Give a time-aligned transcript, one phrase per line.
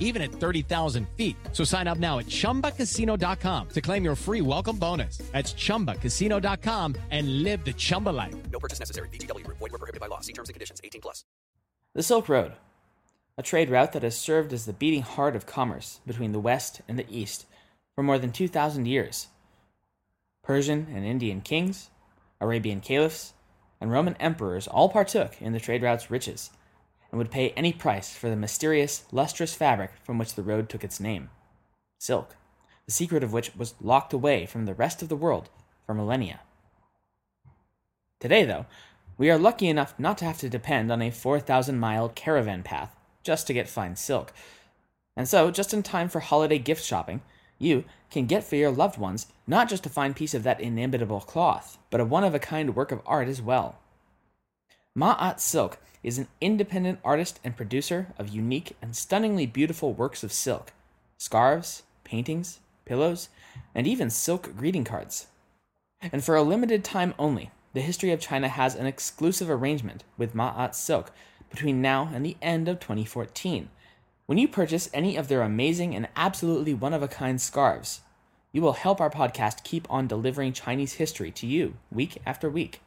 [0.00, 1.36] even at 30,000 feet.
[1.52, 5.18] So sign up now at chumbacasino.com to claim your free welcome bonus.
[5.32, 8.34] That's chumbacasino.com and live the Chumba life.
[8.50, 9.08] No purchase necessary.
[9.10, 9.58] VGW Group.
[9.58, 10.20] Void were prohibited by law.
[10.20, 10.80] See terms and conditions.
[10.82, 11.24] 18 plus.
[11.94, 12.52] The Silk Road,
[13.36, 16.80] a trade route that has served as the beating heart of commerce between the West
[16.88, 17.46] and the East
[17.94, 19.28] for more than 2,000 years.
[20.42, 21.90] Persian and Indian kings,
[22.40, 23.32] Arabian caliphs,
[23.80, 26.50] and Roman emperors all partook in the trade route's riches
[27.10, 30.84] and would pay any price for the mysterious, lustrous fabric from which the road took
[30.84, 31.30] its name
[31.98, 32.36] silk,
[32.86, 35.50] the secret of which was locked away from the rest of the world
[35.84, 36.40] for millennia.
[38.20, 38.66] Today, though,
[39.16, 42.94] we are lucky enough not to have to depend on a 4,000 mile caravan path
[43.24, 44.32] just to get fine silk.
[45.16, 47.20] And so, just in time for holiday gift shopping,
[47.58, 51.20] you can get for your loved ones not just a fine piece of that inimitable
[51.20, 53.78] cloth, but a one of a kind work of art as well.
[54.96, 60.32] Ma'at Silk is an independent artist and producer of unique and stunningly beautiful works of
[60.32, 60.72] silk
[61.16, 63.28] scarves, paintings, pillows,
[63.74, 65.26] and even silk greeting cards.
[66.00, 70.34] And for a limited time only, the history of China has an exclusive arrangement with
[70.34, 71.10] Ma'at Silk
[71.50, 73.68] between now and the end of 2014.
[74.26, 78.00] When you purchase any of their amazing and absolutely one of a kind scarves,
[78.52, 82.80] you will help our podcast keep on delivering Chinese history to you week after week.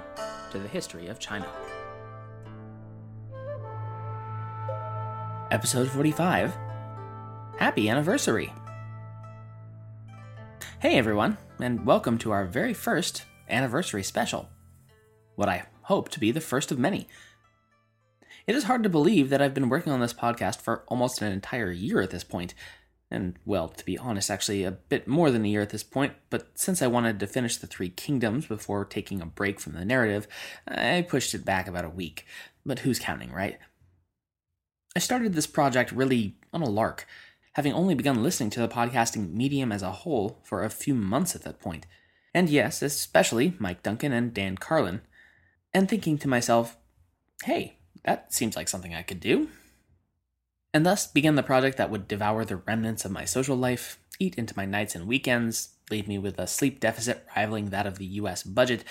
[0.56, 1.46] to the history of China.
[5.50, 6.56] Episode 45
[7.58, 8.52] Happy Anniversary!
[10.78, 14.48] Hey everyone, and welcome to our very first anniversary special.
[15.34, 17.06] What I hope to be the first of many.
[18.46, 21.32] It is hard to believe that I've been working on this podcast for almost an
[21.32, 22.54] entire year at this point,
[23.10, 26.14] and well, to be honest, actually a bit more than a year at this point,
[26.28, 29.84] but since I wanted to finish the Three Kingdoms before taking a break from the
[29.84, 30.26] narrative,
[30.66, 32.26] I pushed it back about a week.
[32.64, 33.58] But who's counting, right?
[34.96, 37.06] I started this project really on a lark,
[37.52, 41.36] having only begun listening to the podcasting medium as a whole for a few months
[41.36, 41.86] at that point.
[42.34, 45.02] And yes, especially Mike Duncan and Dan Carlin.
[45.72, 46.76] And thinking to myself,
[47.44, 49.48] hey, that seems like something I could do
[50.76, 54.34] and thus began the project that would devour the remnants of my social life, eat
[54.34, 58.04] into my nights and weekends, leave me with a sleep deficit rivaling that of the
[58.20, 58.84] US budget,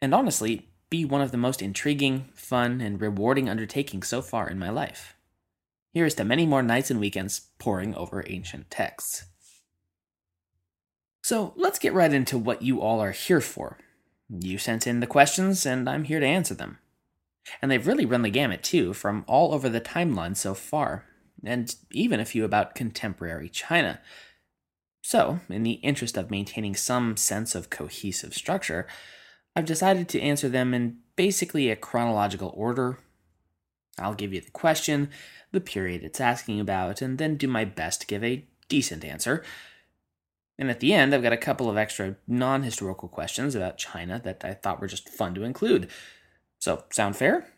[0.00, 4.56] and honestly, be one of the most intriguing, fun, and rewarding undertakings so far in
[4.56, 5.16] my life.
[5.92, 9.24] Here is to many more nights and weekends poring over ancient texts.
[11.24, 13.78] So let's get right into what you all are here for.
[14.28, 16.78] You sent in the questions, and I'm here to answer them.
[17.60, 21.04] And they've really run the gamut too, from all over the timeline so far,
[21.44, 24.00] and even a few about contemporary China.
[25.02, 28.86] So, in the interest of maintaining some sense of cohesive structure,
[29.56, 32.98] I've decided to answer them in basically a chronological order.
[33.98, 35.10] I'll give you the question,
[35.52, 39.42] the period it's asking about, and then do my best to give a decent answer.
[40.58, 44.20] And at the end, I've got a couple of extra non historical questions about China
[44.24, 45.88] that I thought were just fun to include.
[46.60, 47.48] So, sound fair?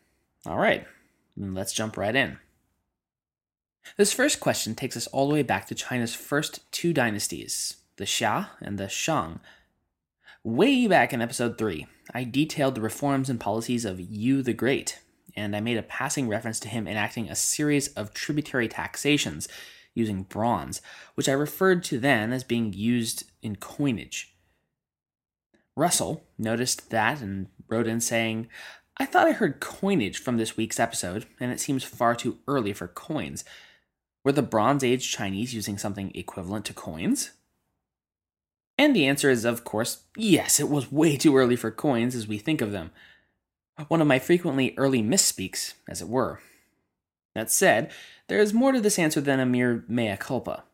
[0.46, 0.86] All right,
[1.36, 2.38] let's jump right in.
[3.96, 8.04] This first question takes us all the way back to China's first two dynasties, the
[8.04, 9.40] Xia and the Shang.
[10.44, 15.00] Way back in episode 3, I detailed the reforms and policies of Yu the Great,
[15.34, 19.48] and I made a passing reference to him enacting a series of tributary taxations
[19.94, 20.80] using bronze,
[21.16, 24.36] which I referred to then as being used in coinage.
[25.74, 28.48] Russell noticed that and wrote in saying,
[28.98, 32.72] I thought I heard coinage from this week's episode, and it seems far too early
[32.72, 33.44] for coins.
[34.24, 37.32] Were the Bronze Age Chinese using something equivalent to coins?
[38.78, 42.28] And the answer is, of course, yes, it was way too early for coins as
[42.28, 42.90] we think of them.
[43.88, 46.40] One of my frequently early misspeaks, as it were.
[47.34, 47.90] That said,
[48.28, 50.64] there is more to this answer than a mere mea culpa.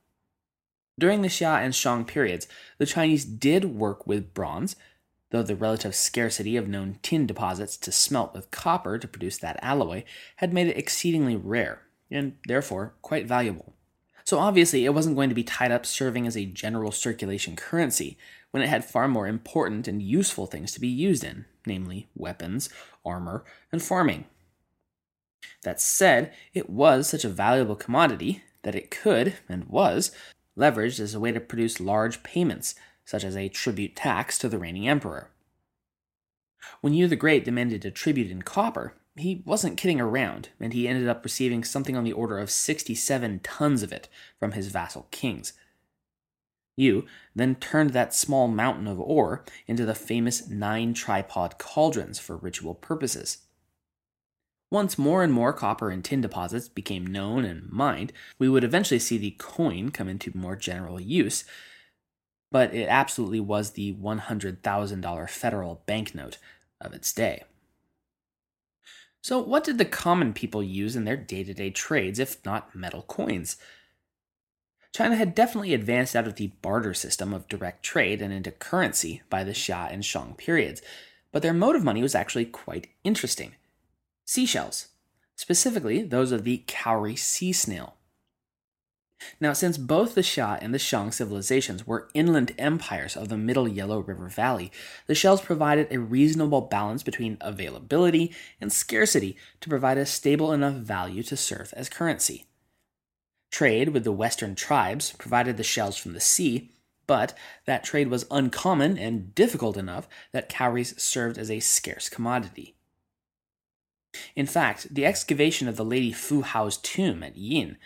[0.99, 2.49] During the Xia and Shang periods,
[2.79, 4.75] the Chinese did work with bronze,
[5.31, 9.59] though the relative scarcity of known tin deposits to smelt with copper to produce that
[9.63, 10.05] alloy
[10.37, 13.75] had made it exceedingly rare, and therefore quite valuable.
[14.25, 18.19] So obviously, it wasn't going to be tied up serving as a general circulation currency
[18.51, 22.69] when it had far more important and useful things to be used in, namely weapons,
[23.05, 24.27] armor, and farming.
[25.63, 30.11] That said, it was such a valuable commodity that it could, and was,
[30.59, 32.75] leveraged as a way to produce large payments,
[33.09, 35.31] such as a tribute tax to the reigning emperor.
[36.83, 40.87] When Yu the Great demanded a tribute in copper, he wasn't kidding around, and he
[40.87, 45.07] ended up receiving something on the order of 67 tons of it from his vassal
[45.11, 45.55] kings.
[46.77, 52.37] Yu then turned that small mountain of ore into the famous nine tripod cauldrons for
[52.37, 53.39] ritual purposes.
[54.71, 58.99] Once more and more copper and tin deposits became known and mined, we would eventually
[58.99, 61.45] see the coin come into more general use,
[62.50, 66.39] but it absolutely was the $100,000 federal banknote
[66.81, 67.45] of its day.
[69.21, 72.75] So, what did the common people use in their day to day trades if not
[72.75, 73.56] metal coins?
[74.95, 79.23] China had definitely advanced out of the barter system of direct trade and into currency
[79.29, 80.81] by the Xia and Shang periods,
[81.31, 83.55] but their mode of money was actually quite interesting
[84.25, 84.89] seashells,
[85.37, 87.98] specifically those of the cowrie sea snail.
[89.41, 93.69] Now, since both the Xia and the Shang civilizations were inland empires of the middle
[93.69, 94.70] Yellow River Valley,
[95.06, 100.75] the shells provided a reasonable balance between availability and scarcity to provide a stable enough
[100.75, 102.47] value to serve as currency.
[103.50, 106.71] Trade with the western tribes provided the shells from the sea,
[107.06, 112.75] but that trade was uncommon and difficult enough that cowries served as a scarce commodity.
[114.35, 117.79] In fact, the excavation of the Lady Fu Hao's tomb at Yin,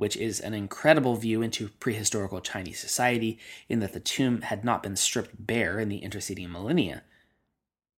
[0.00, 3.38] which is an incredible view into prehistorical Chinese society
[3.68, 7.02] in that the tomb had not been stripped bare in the interceding millennia,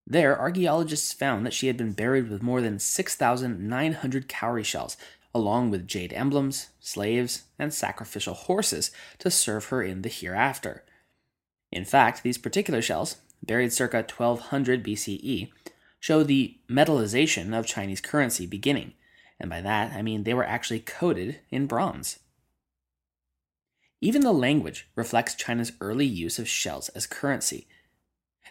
[0.04, 4.96] there archaeologists found that she had been buried with more than 6,900 cowrie shells,
[5.32, 8.90] along with jade emblems, slaves, and sacrificial horses
[9.20, 10.82] to serve her in the hereafter.
[11.70, 15.52] In fact, these particular shells, buried circa 1200 BCE,
[16.00, 18.94] show the metallization of Chinese currency beginning,
[19.42, 22.20] and by that I mean they were actually coated in bronze.
[24.00, 27.66] Even the language reflects China's early use of shells as currency.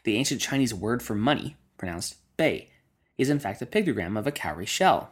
[0.04, 2.70] The ancient Chinese word for money, pronounced bei,
[3.18, 5.12] is in fact a pictogram of a cowrie shell.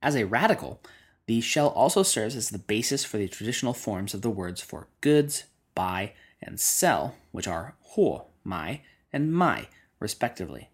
[0.00, 0.80] As a radical,
[1.26, 4.88] the shell also serves as the basis for the traditional forms of the words for
[5.00, 5.44] goods,
[5.74, 9.68] buy, and sell, which are huo, mai, and mai,
[10.00, 10.70] respectively.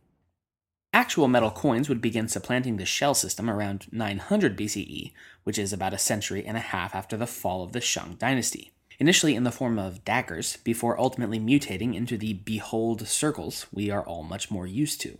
[0.94, 5.12] Actual metal coins would begin supplanting the shell system around 900 BCE,
[5.42, 8.70] which is about a century and a half after the fall of the Shang dynasty.
[9.00, 14.04] Initially in the form of daggers, before ultimately mutating into the behold circles we are
[14.04, 15.18] all much more used to.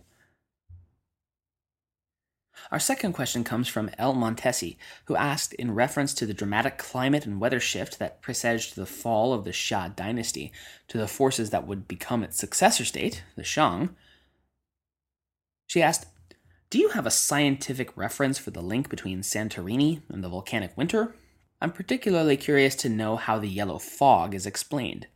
[2.71, 7.25] Our second question comes from El Montesi, who asked in reference to the dramatic climate
[7.25, 10.53] and weather shift that presaged the fall of the Xia dynasty
[10.87, 13.93] to the forces that would become its successor state, the Shang,
[15.75, 16.05] she asked,
[16.69, 21.13] Do you have a scientific reference for the link between Santorini and the volcanic winter?
[21.59, 25.07] I'm particularly curious to know how the yellow fog is explained.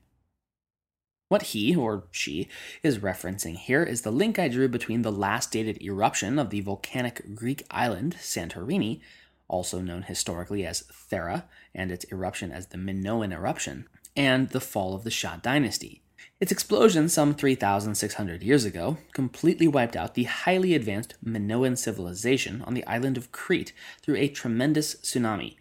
[1.30, 2.50] What he, or she,
[2.84, 6.60] is referencing here is the link I drew between the last dated eruption of the
[6.60, 9.00] volcanic Greek island Santorini,
[9.48, 14.94] also known historically as Thera, and its eruption as the Minoan eruption, and the fall
[14.94, 16.04] of the Xia dynasty.
[16.40, 22.74] Its explosion some 3,600 years ago completely wiped out the highly advanced Minoan civilization on
[22.74, 25.58] the island of Crete through a tremendous tsunami,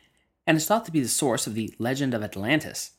[0.46, 2.92] and is thought to be the source of the legend of Atlantis,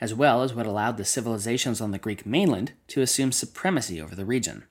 [0.00, 4.16] as well as what allowed the civilizations on the Greek mainland to assume supremacy over
[4.16, 4.64] the region.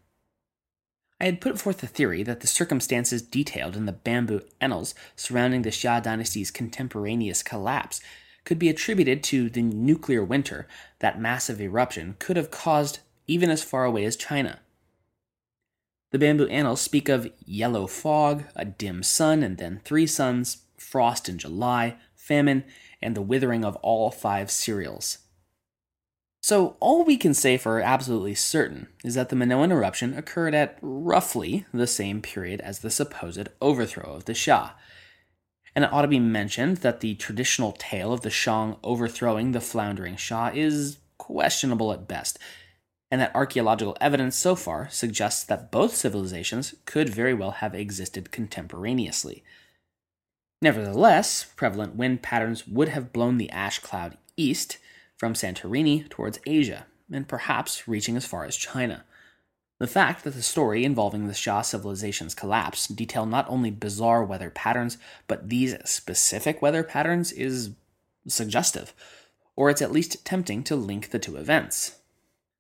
[1.22, 5.62] I had put forth the theory that the circumstances detailed in the bamboo annals surrounding
[5.62, 8.02] the Xia dynasty's contemporaneous collapse
[8.44, 10.68] could be attributed to the nuclear winter
[11.00, 14.60] that massive eruption could have caused even as far away as China.
[16.12, 21.30] The bamboo annals speak of yellow fog, a dim sun, and then three suns, frost
[21.30, 22.64] in July, famine,
[23.02, 25.20] and the withering of all five cereals.
[26.42, 30.78] So, all we can say for absolutely certain is that the Minoan eruption occurred at
[30.82, 34.72] roughly the same period as the supposed overthrow of the Xia.
[35.76, 39.62] And it ought to be mentioned that the traditional tale of the Shang overthrowing the
[39.62, 42.40] floundering Xia is questionable at best,
[43.12, 48.32] and that archaeological evidence so far suggests that both civilizations could very well have existed
[48.32, 49.44] contemporaneously.
[50.62, 54.78] Nevertheless, prevalent wind patterns would have blown the ash cloud east
[55.18, 59.06] from Santorini towards Asia, and perhaps reaching as far as China.
[59.80, 64.50] The fact that the story involving the Xia civilization's collapse detail not only bizarre weather
[64.50, 67.72] patterns, but these specific weather patterns is
[68.28, 68.94] suggestive,
[69.56, 71.96] or it's at least tempting to link the two events.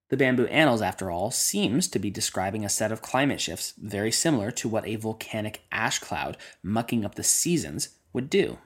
[0.10, 4.12] The Bamboo Annals, after all, seems to be describing a set of climate shifts very
[4.12, 8.58] similar to what a volcanic ash cloud mucking up the seasons would do.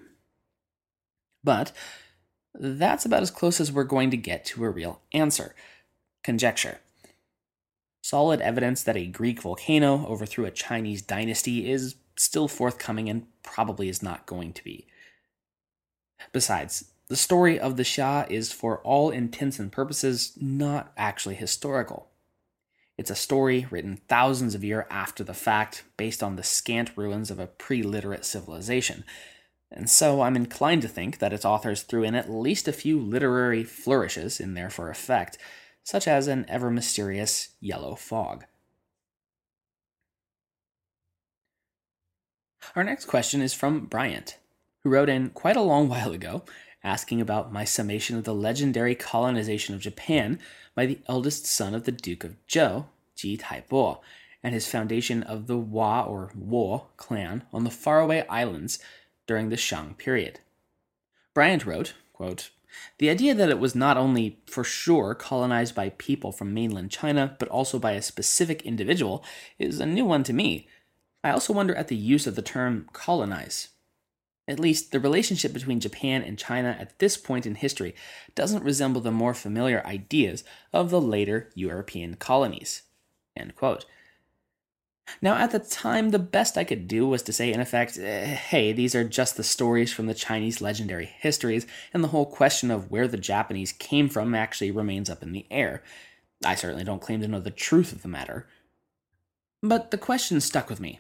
[1.44, 1.74] But
[2.54, 5.56] that's about as close as we're going to get to a real answer.
[6.24, 6.80] Conjecture.
[8.04, 13.88] Solid evidence that a Greek volcano overthrew a Chinese dynasty is still forthcoming and probably
[13.88, 14.88] is not going to be.
[16.34, 22.10] Besides, the story of the Xia is, for all intents and purposes, not actually historical.
[22.98, 27.32] It's a story written thousands of years after the fact, based on the scant ruins
[27.32, 29.06] of a pre literate civilization.
[29.72, 33.00] And so I'm inclined to think that its authors threw in at least a few
[33.00, 35.38] literary flourishes in there for effect,
[35.84, 38.46] such as an ever mysterious yellow fog.
[42.76, 44.38] Our next question is from Bryant,
[44.84, 46.44] who wrote in quite a long while ago
[46.84, 50.40] asking about my summation of the legendary colonization of Japan
[50.76, 54.00] by the eldest son of the Duke of Zhou, Ji Taibo,
[54.42, 58.80] and his foundation of the Wa or Wo clan on the faraway islands
[59.28, 60.40] during the Shang period.
[61.34, 62.50] Bryant wrote, quote,
[62.98, 67.36] the idea that it was not only for sure colonized by people from mainland China,
[67.40, 69.24] but also by a specific individual,
[69.60, 70.68] is a new one to me.
[71.24, 73.70] I also wonder at the use of the term colonize.
[74.48, 77.96] At least, the relationship between Japan and China at this point in history
[78.36, 82.84] doesn't resemble the more familiar ideas of the later European colonies.
[85.22, 88.26] Now, at the time, the best I could do was to say, in effect, eh,
[88.26, 92.72] hey, these are just the stories from the Chinese legendary histories, and the whole question
[92.72, 95.84] of where the Japanese came from actually remains up in the air.
[96.46, 98.48] I certainly don't claim to know the truth of the matter.
[99.62, 101.00] But the question stuck with me,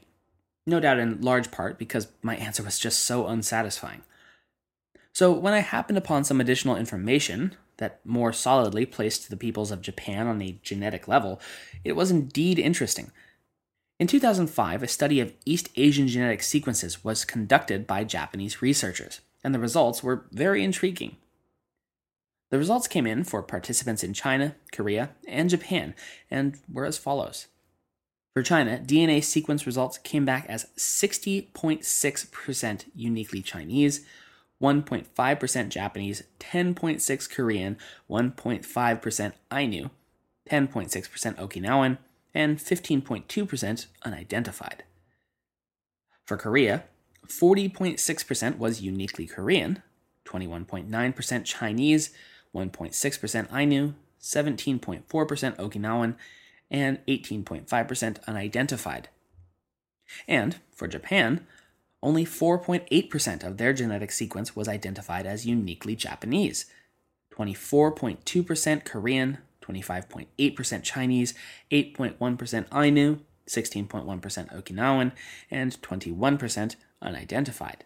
[0.65, 4.03] no doubt in large part because my answer was just so unsatisfying.
[5.11, 9.81] So, when I happened upon some additional information that more solidly placed the peoples of
[9.81, 11.39] Japan on a genetic level,
[11.83, 13.11] it was indeed interesting.
[14.03, 19.55] In 2005, a study of East Asian genetic sequences was conducted by Japanese researchers, and
[19.55, 21.15] the results were very intriguing.
[22.49, 25.95] The results came in for participants in China, Korea, and Japan,
[26.29, 27.47] and were as follows.
[28.33, 34.05] For China, DNA sequence results came back as 60.6% uniquely Chinese,
[34.61, 37.77] 1.5% Japanese, 10.6 Korean,
[38.09, 39.89] 1.5% Ainu,
[40.49, 41.97] 10.6% Okinawan,
[42.33, 44.83] and 15.2% unidentified.
[46.25, 46.85] For Korea,
[47.27, 49.83] 40.6% was uniquely Korean,
[50.25, 52.09] 21.9% Chinese,
[52.55, 55.03] 1.6% Ainu, 17.4%
[55.57, 56.15] Okinawan,
[56.71, 59.09] and 18.5% unidentified.
[60.27, 61.45] And for Japan,
[62.01, 66.65] only 4.8% of their genetic sequence was identified as uniquely Japanese,
[67.33, 71.33] 24.2% Korean, 25.8% Chinese,
[71.71, 75.11] 8.1% Ainu, 16.1% Okinawan,
[75.49, 77.85] and 21% unidentified.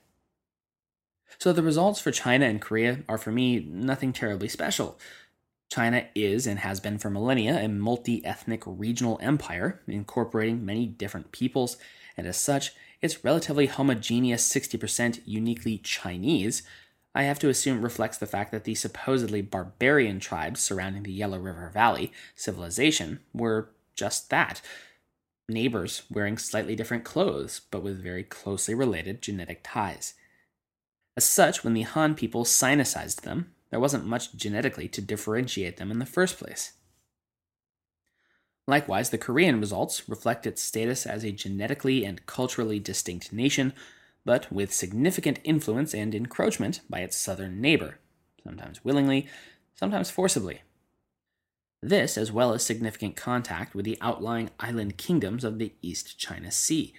[1.38, 4.98] So the results for China and Korea are for me nothing terribly special.
[5.70, 11.32] China is and has been for millennia a multi ethnic regional empire, incorporating many different
[11.32, 11.78] peoples,
[12.16, 16.64] and as such, its relatively homogeneous 60% uniquely Chinese,
[17.18, 21.40] I have to assume reflects the fact that the supposedly barbarian tribes surrounding the Yellow
[21.40, 24.62] River Valley civilization were just that
[25.50, 30.14] neighbors wearing slightly different clothes, but with very closely related genetic ties.
[31.16, 35.90] As such, when the Han people sinicized them, there wasn't much genetically to differentiate them
[35.90, 36.74] in the first place.
[38.68, 43.74] Likewise, the Korean results reflect its status as a genetically and culturally distinct nation,
[44.28, 47.98] but with significant influence and encroachment by its southern neighbor,
[48.44, 49.26] sometimes willingly,
[49.74, 50.64] sometimes forcibly.
[51.82, 56.52] This, as well as significant contact with the outlying island kingdoms of the East China
[56.52, 56.94] Sea.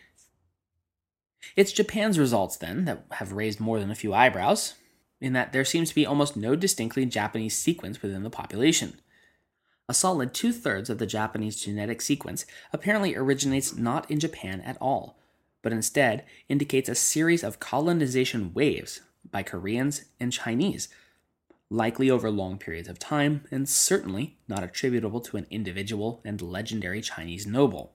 [1.54, 4.76] It's Japan's results, then, that have raised more than a few eyebrows,
[5.20, 9.02] in that there seems to be almost no distinctly Japanese sequence within the population.
[9.86, 14.78] a solid two thirds of the Japanese genetic sequence apparently originates not in Japan at
[14.80, 15.17] all,
[15.62, 19.00] but instead indicates a series of colonization waves
[19.30, 20.88] by Koreans and Chinese,
[21.70, 27.02] likely over long periods of time, and certainly not attributable to an individual and legendary
[27.02, 27.94] Chinese noble.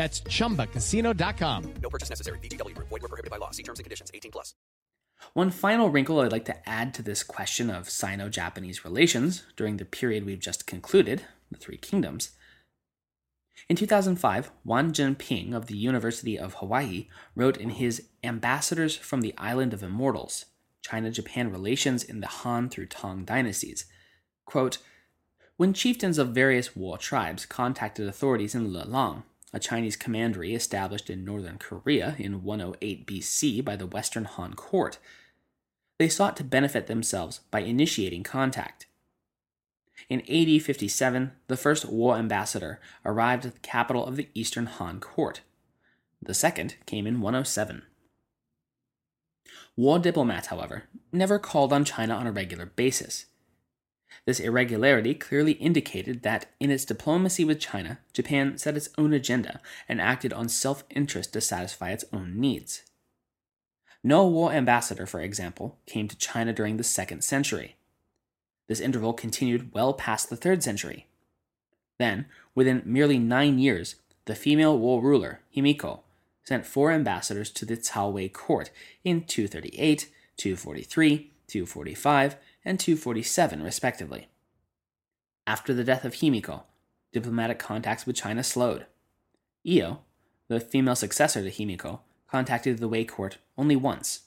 [0.00, 1.74] That's chumbacasino.com.
[1.82, 2.38] No purchase necessary.
[2.38, 2.88] VGW Group.
[2.88, 3.50] Void were prohibited by law.
[3.50, 4.10] See terms and conditions.
[4.14, 4.54] 18 plus.
[5.34, 9.76] One final wrinkle I'd like to add to this question of Sino Japanese relations during
[9.76, 12.30] the period we've just concluded, the Three Kingdoms.
[13.68, 19.34] In 2005, Wang Zhenping of the University of Hawaii wrote in his Ambassadors from the
[19.36, 20.46] Island of Immortals
[20.80, 23.84] China Japan Relations in the Han through Tang Dynasties
[24.46, 24.78] quote,
[25.58, 31.24] When chieftains of various Wo tribes contacted authorities in Lelang, a Chinese commandery established in
[31.24, 34.98] northern Korea in 108 BC by the Western Han court.
[35.98, 38.86] They sought to benefit themselves by initiating contact.
[40.08, 45.00] In AD 57, the first Wo ambassador arrived at the capital of the Eastern Han
[45.00, 45.42] court.
[46.22, 47.82] The second came in 107.
[49.76, 53.26] Wo diplomats, however, never called on China on a regular basis.
[54.26, 59.60] This irregularity clearly indicated that, in its diplomacy with China, Japan set its own agenda
[59.88, 62.82] and acted on self interest to satisfy its own needs.
[64.02, 67.76] No Wo ambassador, for example, came to China during the second century.
[68.66, 71.06] This interval continued well past the third century.
[71.98, 76.00] Then, within merely nine years, the female Wo ruler, Himiko,
[76.44, 78.70] sent four ambassadors to the Cao Wei court
[79.04, 84.28] in 238, 243, 245, and 247, respectively.
[85.46, 86.62] After the death of Himiko,
[87.12, 88.86] diplomatic contacts with China slowed.
[89.68, 90.00] Io,
[90.48, 94.20] the female successor to Himiko, contacted the Wei court only once.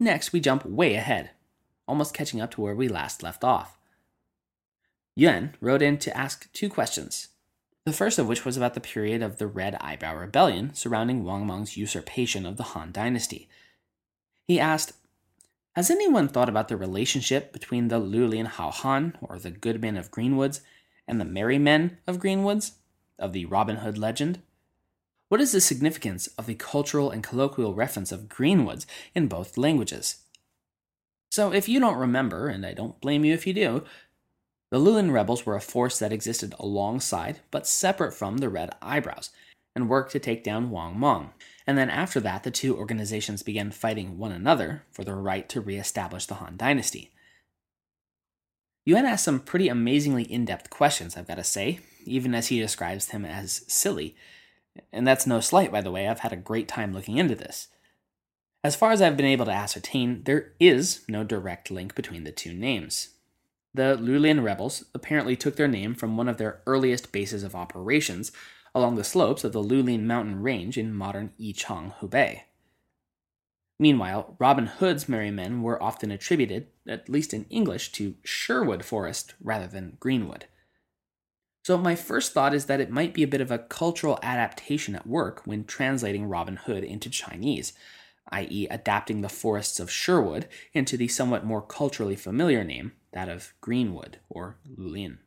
[0.00, 1.30] Next, we jump way ahead,
[1.86, 3.78] almost catching up to where we last left off.
[5.14, 7.28] Yuan wrote in to ask two questions.
[7.84, 11.46] The first of which was about the period of the Red Eyebrow Rebellion surrounding Wang
[11.46, 13.48] Mang's usurpation of the Han Dynasty.
[14.46, 14.92] He asked,
[15.74, 19.96] Has anyone thought about the relationship between the Lulin Hao Han, or the good men
[19.96, 20.60] of Greenwoods,
[21.06, 22.72] and the merry men of Greenwoods,
[23.18, 24.40] of the Robin Hood legend?
[25.28, 30.16] What is the significance of the cultural and colloquial reference of Greenwoods in both languages?
[31.30, 33.84] So, if you don't remember, and I don't blame you if you do,
[34.70, 39.30] the Lulin rebels were a force that existed alongside but separate from the Red Eyebrows
[39.74, 41.30] and worked to take down Wang Mang.
[41.66, 45.60] And then after that, the two organizations began fighting one another for the right to
[45.60, 47.12] reestablish the Han Dynasty.
[48.84, 52.58] Yuan asks some pretty amazingly in depth questions, I've got to say, even as he
[52.58, 54.16] describes them as silly.
[54.92, 57.68] And that's no slight, by the way, I've had a great time looking into this.
[58.64, 62.32] As far as I've been able to ascertain, there is no direct link between the
[62.32, 63.10] two names.
[63.74, 68.32] The Lulin rebels apparently took their name from one of their earliest bases of operations
[68.74, 72.42] along the slopes of the Lulin mountain range in modern Yichang, Hubei.
[73.78, 79.34] Meanwhile, Robin Hood's merry men were often attributed, at least in English, to Sherwood Forest
[79.42, 80.46] rather than Greenwood.
[81.64, 84.94] So, my first thought is that it might be a bit of a cultural adaptation
[84.94, 87.72] at work when translating Robin Hood into Chinese,
[88.30, 93.52] i.e., adapting the forests of Sherwood into the somewhat more culturally familiar name, that of
[93.60, 95.18] Greenwood or Lulin.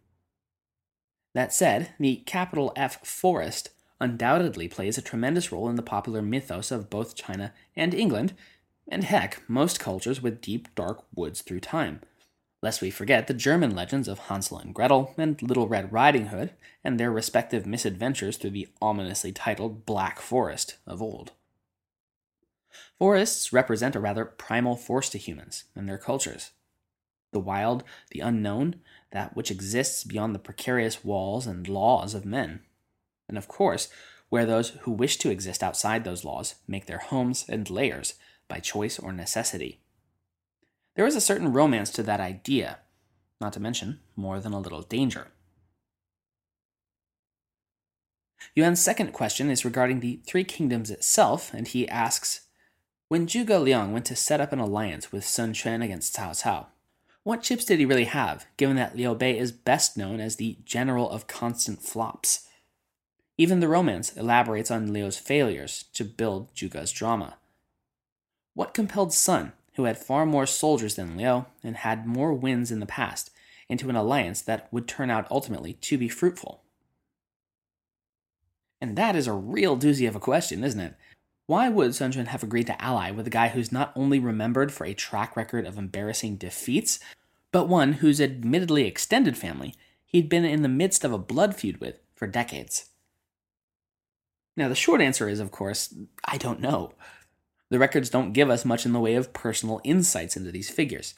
[1.35, 3.69] That said, the capital F forest
[3.99, 8.33] undoubtedly plays a tremendous role in the popular mythos of both China and England,
[8.87, 11.99] and heck, most cultures with deep, dark woods through time.
[12.61, 16.51] Lest we forget the German legends of Hansel and Gretel and Little Red Riding Hood
[16.85, 21.33] and their respective misadventures through the ominously titled Black Forest of old.
[22.97, 26.51] Forests represent a rather primal force to humans and their cultures.
[27.33, 28.77] The wild, the unknown,
[29.15, 32.59] that which exists beyond the precarious walls and laws of men.
[33.29, 33.87] And of course,
[34.27, 38.15] where those who wish to exist outside those laws make their homes and lairs
[38.49, 39.79] by choice or necessity.
[40.97, 42.79] There is a certain romance to that idea,
[43.39, 45.27] not to mention more than a little danger.
[48.53, 52.47] Yuan's second question is regarding the Three Kingdoms itself, and he asks
[53.07, 56.67] When Zhuge Liang went to set up an alliance with Sun Quan against Cao Cao,
[57.25, 60.59] What chips did he really have, given that Liu Bei is best known as the
[60.63, 62.47] general of constant flops?
[63.35, 67.37] Even the romance elaborates on Liu's failures to build Zhuge's drama.
[68.53, 72.79] What compelled Sun, who had far more soldiers than Liu and had more wins in
[72.79, 73.31] the past,
[73.67, 76.61] into an alliance that would turn out ultimately to be fruitful?
[78.79, 80.93] And that is a real doozy of a question, isn't it?
[81.47, 84.71] Why would Sun Quan have agreed to ally with a guy who's not only remembered
[84.71, 86.99] for a track record of embarrassing defeats,
[87.51, 91.79] but one whose admittedly extended family he'd been in the midst of a blood feud
[91.79, 92.89] with for decades?
[94.57, 96.93] Now, the short answer is, of course, I don't know.
[97.69, 101.13] The records don't give us much in the way of personal insights into these figures.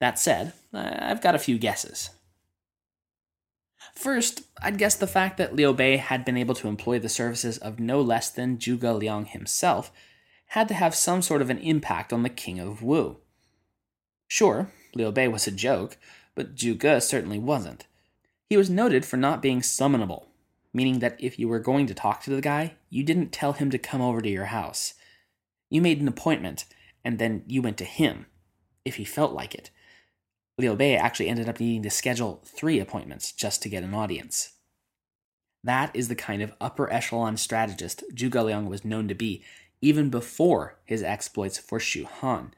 [0.00, 2.10] That said, I've got a few guesses.
[3.94, 7.58] First, I'd guess the fact that Liu Bei had been able to employ the services
[7.58, 9.92] of no less than Zhuge Liang himself
[10.46, 13.18] had to have some sort of an impact on the king of Wu.
[14.28, 15.96] Sure, Liu Bei was a joke,
[16.34, 17.86] but Zhuge certainly wasn't.
[18.48, 20.26] He was noted for not being summonable,
[20.72, 23.70] meaning that if you were going to talk to the guy, you didn't tell him
[23.70, 24.94] to come over to your house.
[25.70, 26.64] You made an appointment,
[27.04, 28.26] and then you went to him,
[28.84, 29.70] if he felt like it.
[30.58, 34.52] Liu Bei actually ended up needing to schedule three appointments just to get an audience.
[35.64, 39.44] That is the kind of upper echelon strategist Zhuge Liang was known to be,
[39.80, 42.52] even before his exploits for Shu Han.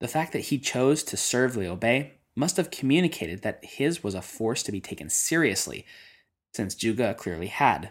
[0.00, 4.14] The fact that he chose to serve Liu Bei must have communicated that his was
[4.14, 5.84] a force to be taken seriously,
[6.52, 7.90] since Zhuge clearly had.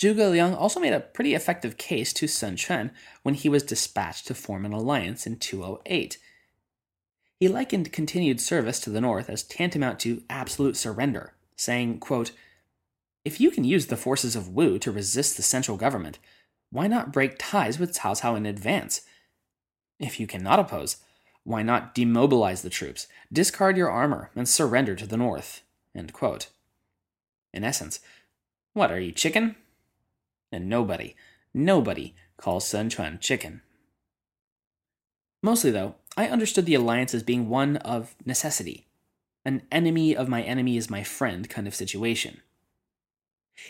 [0.00, 4.26] Zhuge Liang also made a pretty effective case to Sun Quan when he was dispatched
[4.28, 6.16] to form an alliance in 208.
[7.40, 12.32] He likened continued service to the North as tantamount to absolute surrender, saying, quote,
[13.24, 16.18] If you can use the forces of Wu to resist the central government,
[16.70, 19.00] why not break ties with Cao Cao in advance?
[19.98, 20.98] If you cannot oppose,
[21.42, 25.62] why not demobilize the troops, discard your armor, and surrender to the North?
[25.94, 28.00] In essence,
[28.74, 29.56] what are you, chicken?
[30.52, 31.14] and nobody,
[31.54, 33.62] nobody calls Sun Quan chicken.
[35.42, 38.88] Mostly, though, I understood the alliance as being one of necessity,
[39.44, 42.40] an enemy of my enemy is my friend kind of situation.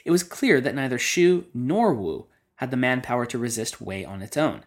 [0.05, 2.27] It was clear that neither Shu nor Wu
[2.57, 4.65] had the manpower to resist Wei on its own.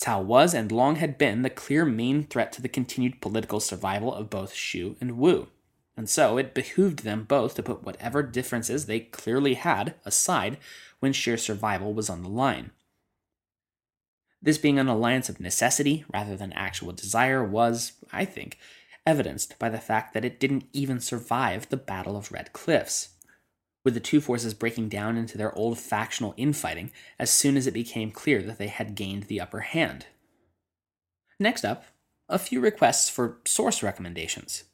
[0.00, 4.14] Cao was and long had been the clear main threat to the continued political survival
[4.14, 5.48] of both Shu and Wu,
[5.96, 10.56] and so it behooved them both to put whatever differences they clearly had aside
[11.00, 12.70] when sheer survival was on the line.
[14.42, 18.58] This being an alliance of necessity rather than actual desire was, I think,
[19.06, 23.10] evidenced by the fact that it didn't even survive the Battle of Red Cliffs,
[23.84, 27.74] with the two forces breaking down into their old factional infighting as soon as it
[27.74, 30.06] became clear that they had gained the upper hand.
[31.38, 31.84] Next up,
[32.28, 34.64] a few requests for source recommendations.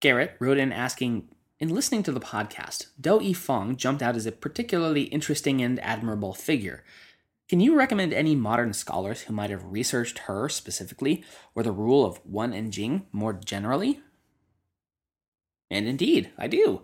[0.00, 4.26] Garrett wrote in asking in listening to the podcast, Do Dou Yifang jumped out as
[4.26, 6.84] a particularly interesting and admirable figure.
[7.48, 12.04] Can you recommend any modern scholars who might have researched her specifically, or the rule
[12.04, 14.00] of Wen and Jing more generally?
[15.70, 16.82] And indeed, I do.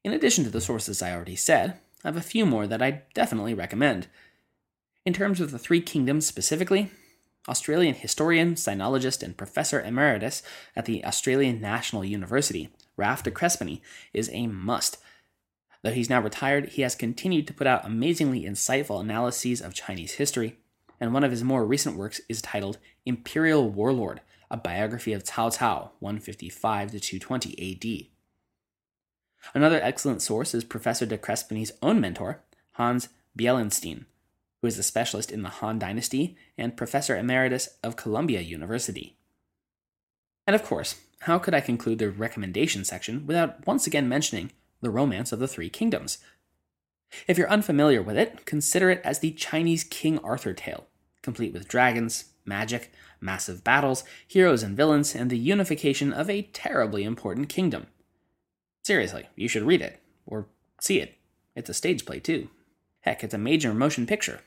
[0.04, 3.04] In addition to the sources I already said, I have a few more that I
[3.14, 4.08] definitely recommend.
[5.06, 6.90] In terms of the Three Kingdoms specifically,
[7.48, 10.42] Australian historian, sinologist, and professor emeritus
[10.76, 13.82] at the Australian National University, Ralph de Crespigny,
[14.14, 14.98] is a must.
[15.82, 20.14] Though he's now retired, he has continued to put out amazingly insightful analyses of Chinese
[20.14, 20.58] history,
[21.00, 25.58] and one of his more recent works is titled Imperial Warlord, a biography of Cao
[25.58, 28.08] Cao, 155 to 220 AD.
[29.54, 32.42] Another excellent source is Professor de Crespigny's own mentor,
[32.74, 34.06] Hans Bielenstein,
[34.64, 39.18] who is a specialist in the Han Dynasty and Professor Emeritus of Columbia University.
[40.48, 44.90] And of course, how could I conclude the recommendation section without once again mentioning The
[44.90, 46.20] Romance of the Three Kingdoms?
[47.28, 50.88] If you're unfamiliar with it, consider it as the Chinese King Arthur tale,
[51.22, 57.04] complete with dragons, magic, massive battles, heroes and villains, and the unification of a terribly
[57.04, 57.88] important kingdom.
[58.82, 60.48] Seriously, you should read it, or
[60.80, 61.16] see it.
[61.54, 62.48] It's a stage play, too.
[63.02, 64.40] Heck, it's a major motion picture.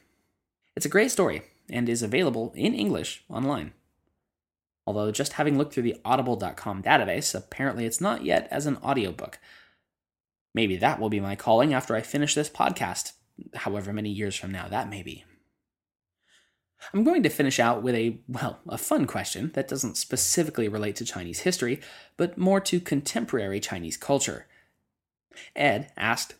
[0.76, 3.72] It's a great story, and is available in English online.
[4.86, 9.38] Although, just having looked through the audible.com database, apparently it's not yet as an audiobook.
[10.54, 13.12] Maybe that will be my calling after I finish this podcast,
[13.54, 15.24] however many years from now that may be.
[16.92, 20.96] I'm going to finish out with a, well, a fun question that doesn't specifically relate
[20.96, 21.80] to Chinese history,
[22.16, 24.46] but more to contemporary Chinese culture.
[25.54, 26.34] Ed asked,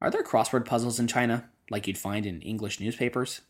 [0.00, 3.42] Are there crossword puzzles in China, like you'd find in English newspapers?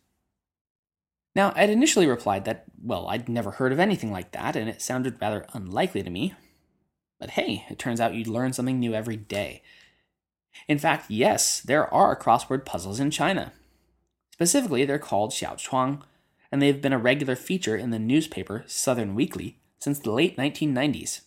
[1.36, 4.80] Now, I'd initially replied that, well, I'd never heard of anything like that, and it
[4.80, 6.32] sounded rather unlikely to me.
[7.20, 9.60] But hey, it turns out you'd learn something new every day.
[10.66, 13.52] In fact, yes, there are crossword puzzles in China.
[14.32, 16.00] Specifically, they're called Xiaochuang,
[16.50, 21.20] and they've been a regular feature in the newspaper Southern Weekly since the late 1990s.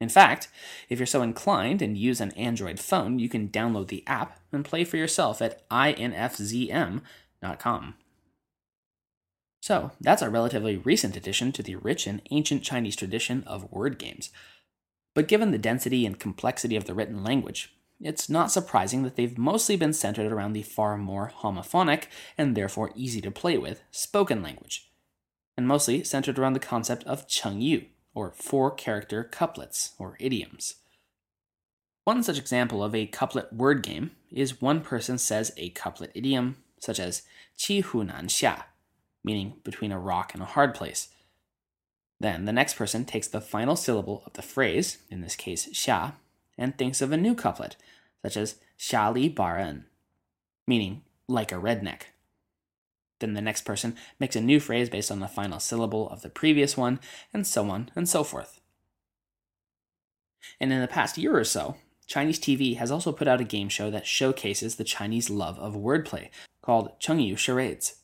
[0.00, 0.48] In fact,
[0.88, 4.64] if you're so inclined and use an Android phone, you can download the app and
[4.64, 7.04] play for yourself at infzm.com.
[9.60, 13.98] So, that's a relatively recent addition to the rich and ancient Chinese tradition of word
[13.98, 14.30] games.
[15.14, 19.36] But given the density and complexity of the written language, it's not surprising that they've
[19.36, 22.04] mostly been centered around the far more homophonic,
[22.38, 24.90] and therefore easy to play with, spoken language,
[25.56, 30.76] and mostly centered around the concept of chengyu, or four character couplets, or idioms.
[32.04, 36.56] One such example of a couplet word game is one person says a couplet idiom,
[36.80, 37.22] such as
[37.58, 38.64] qi hu nan xia,
[39.24, 41.08] meaning between a rock and a hard place.
[42.18, 46.14] Then the next person takes the final syllable of the phrase, in this case xia,
[46.58, 47.76] and thinks of a new couplet,
[48.22, 49.86] such as xia li ba ren,
[50.66, 52.02] meaning like a redneck.
[53.20, 56.30] Then the next person makes a new phrase based on the final syllable of the
[56.30, 57.00] previous one,
[57.32, 58.60] and so on and so forth.
[60.58, 63.68] And in the past year or so, Chinese TV has also put out a game
[63.68, 66.28] show that showcases the Chinese love of wordplay
[66.60, 67.99] called Chengyu Charades.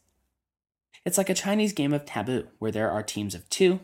[1.07, 3.79] It's like a Chinese game of taboo where there are teams of two,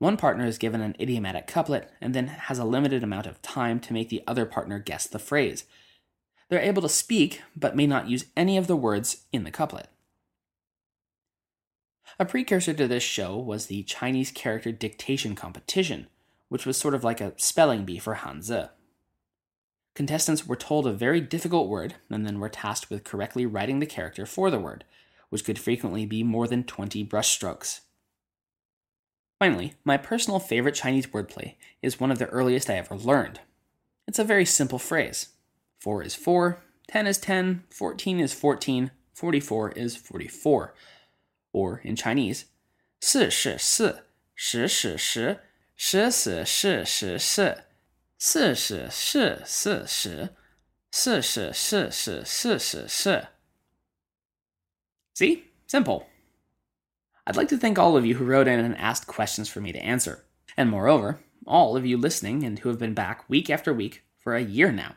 [0.00, 3.78] one partner is given an idiomatic couplet and then has a limited amount of time
[3.80, 5.64] to make the other partner guess the phrase.
[6.48, 9.88] They're able to speak, but may not use any of the words in the couplet.
[12.18, 16.08] A precursor to this show was the Chinese character dictation competition,
[16.48, 18.70] which was sort of like a spelling bee for Hanzi.
[19.94, 23.86] Contestants were told a very difficult word and then were tasked with correctly writing the
[23.86, 24.84] character for the word,
[25.29, 27.81] which could frequently be more than 20 brushstrokes.
[29.39, 33.41] Finally, my personal favorite Chinese wordplay is one of the earliest I ever learned.
[34.07, 35.29] It's a very simple phrase
[35.79, 36.57] 4 is 4,
[36.87, 40.73] 10 is 10, 14 is 14, 44 is 44.
[41.51, 42.45] Or in Chinese,
[43.01, 44.03] 四是四，
[44.35, 45.39] 十是十，
[45.75, 47.63] 十四是十四，
[48.17, 50.29] 四是是四十，
[50.91, 53.27] 四是是是四十四。
[55.14, 55.44] See?
[55.66, 56.06] Simple.
[57.26, 59.72] I'd like to thank all of you who wrote in and asked questions for me
[59.72, 60.24] to answer.
[60.56, 64.34] And moreover, all of you listening and who have been back week after week for
[64.34, 64.96] a year now.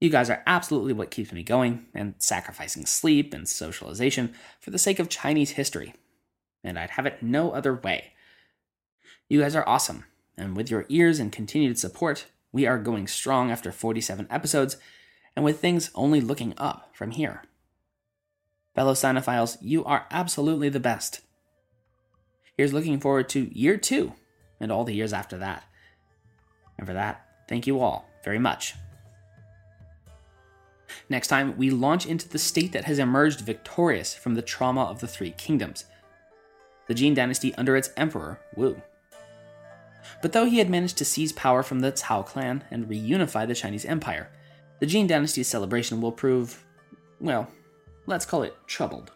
[0.00, 4.78] You guys are absolutely what keeps me going and sacrificing sleep and socialization for the
[4.78, 5.94] sake of Chinese history.
[6.64, 8.12] And I'd have it no other way.
[9.28, 10.04] You guys are awesome,
[10.36, 14.76] and with your ears and continued support, we are going strong after 47 episodes,
[15.36, 17.44] and with things only looking up from here.
[18.74, 21.20] Fellow Sinophiles, you are absolutely the best.
[22.56, 24.14] Here's looking forward to year two
[24.60, 25.64] and all the years after that.
[26.78, 28.74] And for that, thank you all very much.
[31.08, 35.00] Next time, we launch into the state that has emerged victorious from the trauma of
[35.00, 35.84] the Three Kingdoms
[36.86, 38.82] the Jin dynasty under its emperor, Wu.
[40.22, 43.54] But though he had managed to seize power from the Cao clan and reunify the
[43.54, 44.28] Chinese Empire,
[44.80, 46.64] the Jin dynasty's celebration will prove,
[47.20, 47.46] well,
[48.06, 49.10] let's call it troubled.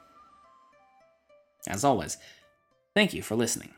[1.66, 2.18] As always,
[2.94, 3.74] thank you for listening.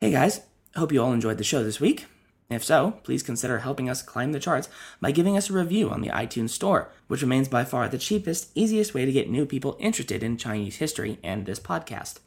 [0.00, 0.42] Hey guys,
[0.76, 2.06] hope you all enjoyed the show this week.
[2.50, 4.68] If so, please consider helping us climb the charts
[5.00, 8.50] by giving us a review on the iTunes Store, which remains by far the cheapest,
[8.54, 12.18] easiest way to get new people interested in Chinese history and this podcast.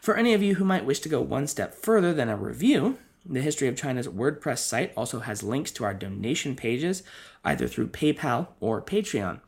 [0.00, 2.98] For any of you who might wish to go one step further than a review,
[3.24, 7.02] the History of China's WordPress site also has links to our donation pages,
[7.44, 9.40] either through PayPal or Patreon.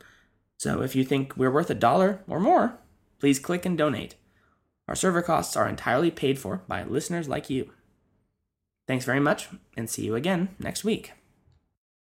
[0.59, 2.79] So if you think we're worth a dollar or more,
[3.19, 4.15] please click and donate.
[4.89, 7.71] Our server costs are entirely paid for by listeners like you.
[8.87, 11.13] Thanks very much, and see you again next week.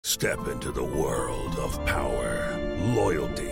[0.02, 2.58] Step into the world of power,
[2.94, 3.51] loyalty,